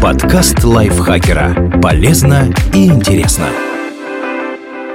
Подкаст 0.00 0.62
лайфхакера. 0.62 1.80
Полезно 1.82 2.52
и 2.72 2.86
интересно. 2.86 3.48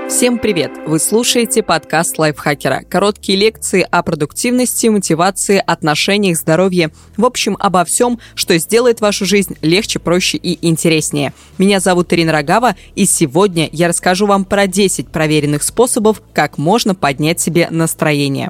Всем 0.09 0.37
привет! 0.37 0.71
Вы 0.85 0.99
слушаете 0.99 1.63
подкаст 1.63 2.17
лайфхакера. 2.17 2.83
Короткие 2.87 3.37
лекции 3.37 3.85
о 3.89 4.03
продуктивности, 4.03 4.87
мотивации, 4.87 5.61
отношениях, 5.65 6.37
здоровье. 6.37 6.91
В 7.17 7.25
общем, 7.25 7.57
обо 7.59 7.83
всем, 7.83 8.19
что 8.35 8.57
сделает 8.57 9.01
вашу 9.01 9.25
жизнь 9.25 9.57
легче, 9.61 9.99
проще 9.99 10.37
и 10.37 10.65
интереснее. 10.67 11.33
Меня 11.57 11.79
зовут 11.79 12.13
Ирина 12.13 12.31
Рогава, 12.31 12.75
и 12.95 13.05
сегодня 13.05 13.69
я 13.71 13.87
расскажу 13.87 14.27
вам 14.27 14.45
про 14.45 14.67
10 14.67 15.09
проверенных 15.09 15.63
способов, 15.63 16.21
как 16.33 16.57
можно 16.57 16.95
поднять 16.95 17.39
себе 17.39 17.67
настроение. 17.69 18.49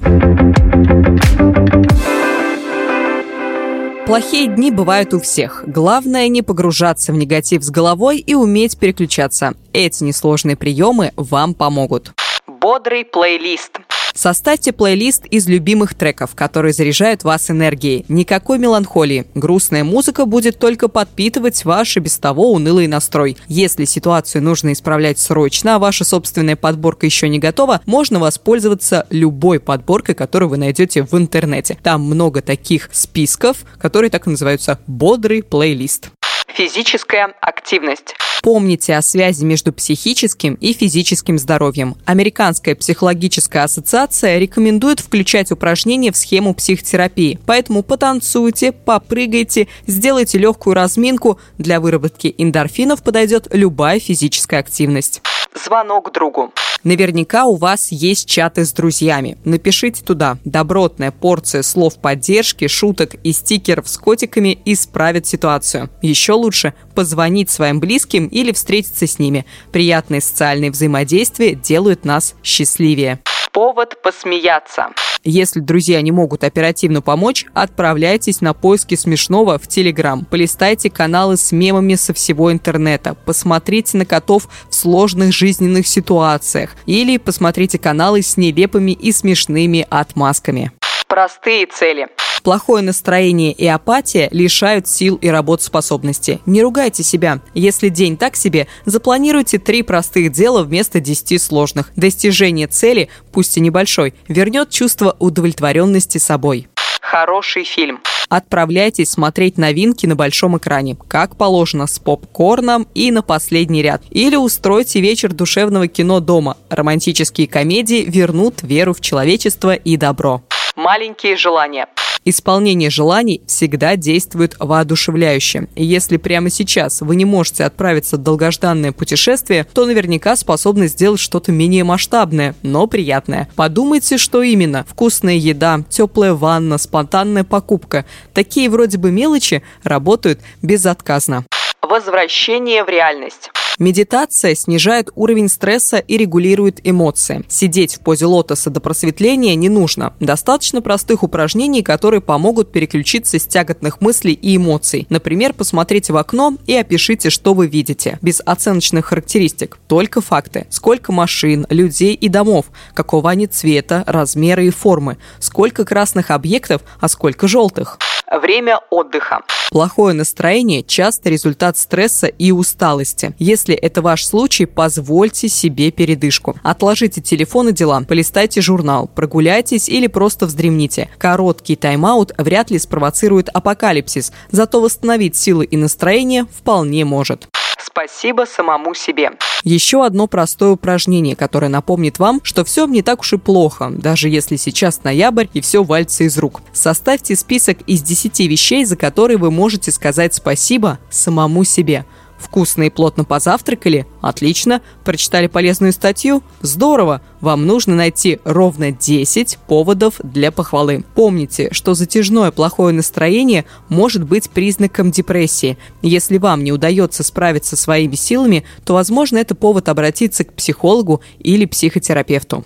Плохие 4.06 4.48
дни 4.48 4.70
бывают 4.70 5.14
у 5.14 5.20
всех. 5.20 5.64
Главное 5.66 6.28
не 6.28 6.42
погружаться 6.42 7.10
в 7.10 7.16
негатив 7.16 7.62
с 7.62 7.70
головой 7.70 8.18
и 8.18 8.34
уметь 8.34 8.78
переключаться. 8.78 9.54
Эти 9.72 10.04
несложные 10.04 10.56
приемы 10.56 11.12
вам 11.16 11.54
помогут. 11.54 12.12
Бодрый 12.46 13.06
плейлист. 13.06 13.80
Составьте 14.14 14.72
плейлист 14.72 15.26
из 15.26 15.48
любимых 15.48 15.94
треков, 15.94 16.34
которые 16.34 16.72
заряжают 16.72 17.24
вас 17.24 17.50
энергией. 17.50 18.04
Никакой 18.08 18.58
меланхолии. 18.58 19.26
Грустная 19.34 19.82
музыка 19.82 20.24
будет 20.24 20.58
только 20.58 20.88
подпитывать 20.88 21.64
ваш 21.64 21.96
и 21.96 22.00
без 22.00 22.16
того 22.18 22.52
унылый 22.52 22.86
настрой. 22.86 23.36
Если 23.48 23.84
ситуацию 23.84 24.42
нужно 24.42 24.72
исправлять 24.72 25.18
срочно, 25.18 25.74
а 25.74 25.78
ваша 25.80 26.04
собственная 26.04 26.56
подборка 26.56 27.06
еще 27.06 27.28
не 27.28 27.40
готова, 27.40 27.80
можно 27.86 28.20
воспользоваться 28.20 29.06
любой 29.10 29.58
подборкой, 29.58 30.14
которую 30.14 30.48
вы 30.48 30.58
найдете 30.58 31.02
в 31.02 31.14
интернете. 31.14 31.76
Там 31.82 32.02
много 32.02 32.40
таких 32.40 32.90
списков, 32.92 33.64
которые 33.78 34.10
так 34.10 34.28
и 34.28 34.30
называются 34.30 34.78
«бодрый 34.86 35.42
плейлист». 35.42 36.10
Физическая 36.56 37.34
активность. 37.40 38.14
Помните 38.40 38.94
о 38.94 39.02
связи 39.02 39.44
между 39.44 39.72
психическим 39.72 40.54
и 40.54 40.72
физическим 40.72 41.36
здоровьем. 41.36 41.96
Американская 42.04 42.76
психологическая 42.76 43.64
ассоциация 43.64 44.38
рекомендует 44.38 45.00
включать 45.00 45.50
упражнения 45.50 46.12
в 46.12 46.16
схему 46.16 46.54
психотерапии. 46.54 47.40
Поэтому 47.44 47.82
потанцуйте, 47.82 48.70
попрыгайте, 48.70 49.66
сделайте 49.88 50.38
легкую 50.38 50.74
разминку. 50.74 51.40
Для 51.58 51.80
выработки 51.80 52.32
эндорфинов 52.38 53.02
подойдет 53.02 53.48
любая 53.50 53.98
физическая 53.98 54.60
активность. 54.60 55.22
Звонок 55.54 56.12
другу. 56.12 56.52
Наверняка 56.82 57.46
у 57.46 57.56
вас 57.56 57.90
есть 57.90 58.28
чаты 58.28 58.64
с 58.64 58.72
друзьями. 58.72 59.38
Напишите 59.44 60.04
туда. 60.04 60.36
Добротная 60.44 61.12
порция 61.12 61.62
слов 61.62 61.98
поддержки, 61.98 62.68
шуток 62.68 63.14
и 63.22 63.32
стикеров 63.32 63.88
с 63.88 63.96
котиками 63.96 64.58
исправит 64.66 65.26
ситуацию. 65.26 65.88
Еще 66.02 66.32
лучше 66.32 66.74
позвонить 66.94 67.50
своим 67.50 67.80
близким 67.80 68.26
или 68.26 68.52
встретиться 68.52 69.06
с 69.06 69.18
ними. 69.18 69.46
Приятные 69.72 70.20
социальные 70.20 70.70
взаимодействия 70.70 71.54
делают 71.54 72.04
нас 72.04 72.34
счастливее. 72.42 73.20
Повод 73.52 74.02
посмеяться. 74.02 74.88
Если 75.26 75.60
друзья 75.60 76.02
не 76.02 76.12
могут 76.12 76.44
оперативно 76.44 77.00
помочь, 77.00 77.46
отправляйтесь 77.54 78.42
на 78.42 78.52
поиски 78.52 78.94
смешного 78.94 79.58
в 79.58 79.66
Телеграм. 79.66 80.26
Полистайте 80.26 80.90
каналы 80.90 81.38
с 81.38 81.50
мемами 81.50 81.94
со 81.94 82.12
всего 82.12 82.52
интернета. 82.52 83.16
Посмотрите 83.24 83.96
на 83.96 84.04
котов 84.04 84.48
в 84.68 84.74
сложных 84.74 85.32
жизненных 85.32 85.86
ситуациях. 85.86 86.76
Или 86.84 87.16
посмотрите 87.16 87.78
каналы 87.78 88.20
с 88.20 88.36
нелепыми 88.36 88.90
и 88.92 89.12
смешными 89.12 89.86
отмазками. 89.88 90.72
Простые 91.08 91.66
цели. 91.66 92.08
Плохое 92.44 92.84
настроение 92.84 93.52
и 93.52 93.66
апатия 93.66 94.28
лишают 94.30 94.86
сил 94.86 95.16
и 95.16 95.28
работоспособности. 95.28 96.40
Не 96.44 96.62
ругайте 96.62 97.02
себя. 97.02 97.40
Если 97.54 97.88
день 97.88 98.18
так 98.18 98.36
себе, 98.36 98.66
запланируйте 98.84 99.58
три 99.58 99.82
простых 99.82 100.30
дела 100.30 100.62
вместо 100.62 101.00
десяти 101.00 101.38
сложных. 101.38 101.90
Достижение 101.96 102.66
цели, 102.66 103.08
пусть 103.32 103.56
и 103.56 103.60
небольшой, 103.60 104.12
вернет 104.28 104.68
чувство 104.68 105.16
удовлетворенности 105.18 106.18
собой. 106.18 106.68
Хороший 107.00 107.64
фильм. 107.64 108.00
Отправляйтесь 108.28 109.10
смотреть 109.10 109.56
новинки 109.56 110.04
на 110.04 110.14
большом 110.14 110.58
экране, 110.58 110.98
как 111.08 111.36
положено, 111.36 111.86
с 111.86 111.98
попкорном 111.98 112.86
и 112.94 113.10
на 113.10 113.22
последний 113.22 113.80
ряд. 113.80 114.02
Или 114.10 114.36
устройте 114.36 115.00
вечер 115.00 115.32
душевного 115.32 115.88
кино 115.88 116.20
дома. 116.20 116.58
Романтические 116.68 117.48
комедии 117.48 118.04
вернут 118.06 118.62
веру 118.62 118.92
в 118.92 119.00
человечество 119.00 119.74
и 119.74 119.96
добро. 119.96 120.42
Маленькие 120.76 121.36
желания. 121.36 121.86
Исполнение 122.26 122.88
желаний 122.88 123.42
всегда 123.46 123.96
действует 123.96 124.56
воодушевляюще. 124.58 125.68
И 125.74 125.84
если 125.84 126.16
прямо 126.16 126.48
сейчас 126.48 127.02
вы 127.02 127.16
не 127.16 127.26
можете 127.26 127.64
отправиться 127.64 128.16
в 128.16 128.22
долгожданное 128.22 128.92
путешествие, 128.92 129.66
то 129.72 129.84
наверняка 129.84 130.34
способны 130.36 130.86
сделать 130.88 131.20
что-то 131.20 131.52
менее 131.52 131.84
масштабное, 131.84 132.54
но 132.62 132.86
приятное. 132.86 133.48
Подумайте, 133.56 134.16
что 134.16 134.42
именно. 134.42 134.84
Вкусная 134.88 135.34
еда, 135.34 135.82
теплая 135.90 136.32
ванна, 136.32 136.78
спонтанная 136.78 137.44
покупка. 137.44 138.06
Такие 138.32 138.70
вроде 138.70 138.96
бы 138.96 139.10
мелочи 139.10 139.62
работают 139.82 140.40
безотказно. 140.62 141.44
Возвращение 141.82 142.84
в 142.84 142.88
реальность. 142.88 143.50
Медитация 143.80 144.54
снижает 144.54 145.10
уровень 145.16 145.48
стресса 145.48 145.98
и 145.98 146.16
регулирует 146.16 146.80
эмоции. 146.84 147.44
Сидеть 147.48 147.96
в 147.96 148.00
позе 148.00 148.26
лотоса 148.26 148.70
до 148.70 148.80
просветления 148.80 149.56
не 149.56 149.68
нужно. 149.68 150.14
Достаточно 150.20 150.80
простых 150.80 151.24
упражнений, 151.24 151.82
которые 151.82 152.20
помогут 152.20 152.70
переключиться 152.70 153.38
с 153.38 153.44
тяготных 153.44 154.00
мыслей 154.00 154.34
и 154.34 154.56
эмоций. 154.56 155.06
Например, 155.10 155.52
посмотрите 155.52 156.12
в 156.12 156.16
окно 156.16 156.56
и 156.66 156.74
опишите, 156.74 157.30
что 157.30 157.52
вы 157.52 157.66
видите. 157.66 158.18
Без 158.22 158.40
оценочных 158.46 159.06
характеристик. 159.06 159.78
Только 159.88 160.20
факты. 160.20 160.66
Сколько 160.70 161.10
машин, 161.10 161.66
людей 161.68 162.14
и 162.14 162.28
домов. 162.28 162.66
Какого 162.94 163.28
они 163.28 163.48
цвета, 163.48 164.04
размера 164.06 164.62
и 164.62 164.70
формы. 164.70 165.18
Сколько 165.40 165.84
красных 165.84 166.30
объектов, 166.30 166.82
а 167.00 167.08
сколько 167.08 167.48
желтых. 167.48 167.98
Время 168.30 168.80
отдыха. 168.90 169.40
Плохое 169.70 170.14
настроение– 170.14 170.82
часто 170.86 171.30
результат 171.30 171.76
стресса 171.76 172.26
и 172.26 172.52
усталости. 172.52 173.34
Если 173.38 173.74
это 173.74 174.02
ваш 174.02 174.24
случай, 174.24 174.66
позвольте 174.66 175.48
себе 175.48 175.90
передышку. 175.90 176.54
Отложите 176.62 177.20
телефон 177.20 177.70
и 177.70 177.72
дела, 177.72 178.00
полистайте 178.02 178.60
журнал, 178.60 179.08
прогуляйтесь 179.08 179.88
или 179.88 180.06
просто 180.06 180.46
вздремните. 180.46 181.08
Короткий 181.18 181.76
тайм-аут 181.76 182.32
вряд 182.38 182.70
ли 182.70 182.78
спровоцирует 182.78 183.48
апокалипсис, 183.48 184.32
зато 184.50 184.80
восстановить 184.80 185.36
силы 185.36 185.64
и 185.64 185.76
настроение 185.76 186.46
вполне 186.56 187.04
может. 187.04 187.48
Спасибо 187.94 188.44
самому 188.44 188.92
себе. 188.92 189.30
Еще 189.62 190.04
одно 190.04 190.26
простое 190.26 190.70
упражнение, 190.70 191.36
которое 191.36 191.68
напомнит 191.68 192.18
вам, 192.18 192.40
что 192.42 192.64
все 192.64 192.86
не 192.86 193.02
так 193.02 193.20
уж 193.20 193.34
и 193.34 193.38
плохо, 193.38 193.88
даже 193.88 194.28
если 194.28 194.56
сейчас 194.56 195.04
ноябрь 195.04 195.46
и 195.54 195.60
все 195.60 195.84
вальится 195.84 196.24
из 196.24 196.36
рук. 196.36 196.60
Составьте 196.72 197.36
список 197.36 197.82
из 197.86 198.02
10 198.02 198.40
вещей, 198.40 198.84
за 198.84 198.96
которые 198.96 199.36
вы 199.36 199.52
можете 199.52 199.92
сказать 199.92 200.34
спасибо 200.34 200.98
самому 201.08 201.62
себе. 201.62 202.04
Вкусно 202.44 202.82
и 202.82 202.90
плотно 202.90 203.24
позавтракали? 203.24 204.06
Отлично. 204.20 204.82
Прочитали 205.02 205.46
полезную 205.46 205.92
статью? 205.92 206.42
Здорово. 206.60 207.22
Вам 207.40 207.66
нужно 207.66 207.94
найти 207.94 208.38
ровно 208.44 208.92
10 208.92 209.58
поводов 209.66 210.20
для 210.22 210.52
похвалы. 210.52 211.04
Помните, 211.14 211.70
что 211.72 211.94
затяжное 211.94 212.50
плохое 212.50 212.94
настроение 212.94 213.64
может 213.88 214.24
быть 214.24 214.50
признаком 214.50 215.10
депрессии. 215.10 215.78
Если 216.02 216.36
вам 216.36 216.62
не 216.62 216.72
удается 216.72 217.24
справиться 217.24 217.76
своими 217.76 218.14
силами, 218.14 218.64
то, 218.84 218.92
возможно, 218.92 219.38
это 219.38 219.54
повод 219.54 219.88
обратиться 219.88 220.44
к 220.44 220.52
психологу 220.52 221.22
или 221.38 221.64
психотерапевту. 221.64 222.62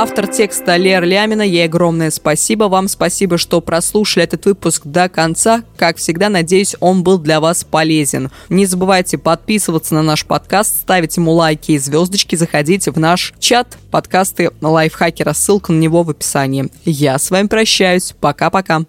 Автор 0.00 0.28
текста 0.28 0.76
Лер 0.76 1.02
Лямина. 1.02 1.42
Ей 1.42 1.64
огромное 1.64 2.12
спасибо. 2.12 2.68
Вам 2.68 2.86
спасибо, 2.86 3.36
что 3.36 3.60
прослушали 3.60 4.22
этот 4.22 4.46
выпуск 4.46 4.82
до 4.84 5.08
конца. 5.08 5.64
Как 5.76 5.96
всегда, 5.96 6.28
надеюсь, 6.28 6.76
он 6.78 7.02
был 7.02 7.18
для 7.18 7.40
вас 7.40 7.64
полезен. 7.64 8.30
Не 8.48 8.64
забывайте 8.64 9.18
подписываться 9.18 9.94
на 9.96 10.04
наш 10.04 10.24
подкаст, 10.24 10.82
ставить 10.82 11.16
ему 11.16 11.32
лайки 11.32 11.72
и 11.72 11.78
звездочки, 11.78 12.36
заходите 12.36 12.92
в 12.92 12.96
наш 12.96 13.34
чат 13.40 13.76
подкасты 13.90 14.52
лайфхакера. 14.60 15.32
Ссылка 15.32 15.72
на 15.72 15.80
него 15.80 16.04
в 16.04 16.10
описании. 16.10 16.68
Я 16.84 17.18
с 17.18 17.32
вами 17.32 17.48
прощаюсь. 17.48 18.14
Пока-пока. 18.20 18.82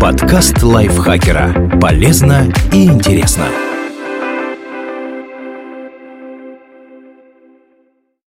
Подкаст 0.00 0.60
лайфхакера. 0.60 1.78
Полезно 1.80 2.52
и 2.72 2.86
интересно. 2.86 3.46